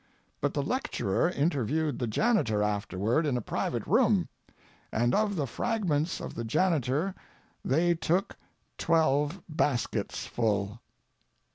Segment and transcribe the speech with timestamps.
[0.41, 4.29] But the lecturer interviewed the janitor afterward in a private room,
[4.91, 7.13] and of the fragments of the janitor
[7.63, 8.35] they took
[8.79, 10.79] "twelve basketsful."